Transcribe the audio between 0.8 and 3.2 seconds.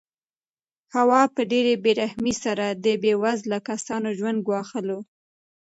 هوا په ډېرې بې رحمۍ سره د بې